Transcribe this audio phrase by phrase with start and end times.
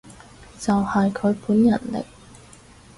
[0.57, 2.03] 就係佢本人嚟